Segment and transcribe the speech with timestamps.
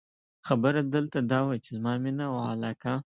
[0.47, 2.93] خبره دلته دا وه، چې زما مینه او علاقه.